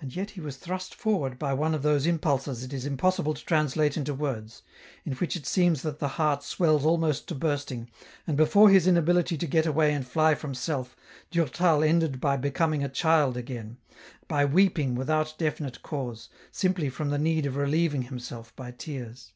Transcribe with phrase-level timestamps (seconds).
[0.00, 3.44] And yet he was thrust forward by one of those impulses it is impossible to
[3.44, 4.62] translate into words,
[5.04, 7.88] in which it seems that the heart swells almost to bursting,
[8.26, 10.96] and before his inability to get away and fly from self,
[11.30, 13.76] Durtal ended by becoming a child again,
[14.26, 19.32] by weeping without definite cause, simply from the need of relieving himself by tears.